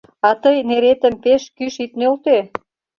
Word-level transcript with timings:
—А 0.27 0.29
тый 0.41 0.57
неретым 0.67 1.15
пеш 1.23 1.43
кӱш 1.57 1.75
ит 1.85 1.91
нӧлтӧ! 1.99 2.37